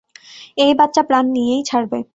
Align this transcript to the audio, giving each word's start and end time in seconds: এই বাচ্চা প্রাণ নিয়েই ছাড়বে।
এই 0.57 0.71
বাচ্চা 0.73 1.01
প্রাণ 1.03 1.25
নিয়েই 1.31 1.63
ছাড়বে। 1.63 1.99